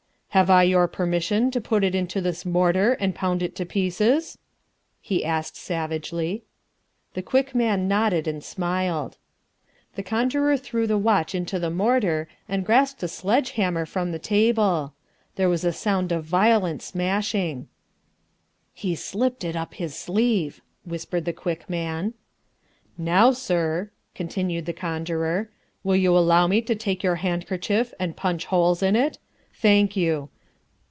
"Have 0.33 0.49
I 0.49 0.63
your 0.63 0.87
permission 0.87 1.51
to 1.51 1.59
put 1.59 1.83
it 1.83 1.93
into 1.93 2.21
this 2.21 2.45
mortar 2.45 2.93
and 3.01 3.13
pound 3.13 3.43
it 3.43 3.53
to 3.57 3.65
pieces?" 3.65 4.37
he 5.01 5.25
asked 5.25 5.57
savagely. 5.57 6.45
The 7.15 7.21
Quick 7.21 7.53
Man 7.53 7.89
nodded 7.89 8.29
and 8.29 8.41
smiled. 8.41 9.17
The 9.95 10.03
conjurer 10.03 10.55
threw 10.55 10.87
the 10.87 10.97
watch 10.97 11.35
into 11.35 11.59
the 11.59 11.69
mortar 11.69 12.29
and 12.47 12.65
grasped 12.65 13.03
a 13.03 13.09
sledge 13.09 13.51
hammer 13.51 13.85
from 13.85 14.13
the 14.13 14.19
table. 14.19 14.93
There 15.35 15.49
was 15.49 15.65
a 15.65 15.73
sound 15.73 16.13
of 16.13 16.23
violent 16.23 16.81
smashing, 16.81 17.67
"He's 18.73 19.03
slipped 19.03 19.43
it 19.43 19.57
up 19.57 19.73
his 19.73 19.97
sleeve," 19.97 20.61
whispered 20.85 21.25
the 21.25 21.33
Quick 21.33 21.69
Man. 21.69 22.13
"Now, 22.97 23.31
sir," 23.31 23.91
continued 24.15 24.65
the 24.65 24.71
conjurer, 24.71 25.49
"will 25.83 25.97
you 25.97 26.17
allow 26.17 26.47
me 26.47 26.61
to 26.61 26.73
take 26.73 27.03
your 27.03 27.15
handkerchief 27.15 27.93
and 27.99 28.15
punch 28.15 28.45
holes 28.45 28.81
in 28.81 28.95
it? 28.95 29.17
Thank 29.53 29.95
you. 29.95 30.29